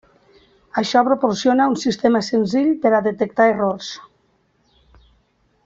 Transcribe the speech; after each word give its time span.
Això 0.81 1.03
proporciona 1.07 1.67
un 1.73 1.75
sistema 1.83 2.21
senzill 2.29 2.71
per 2.87 2.93
a 2.95 3.03
detectar 3.09 3.47
errors. 3.53 3.91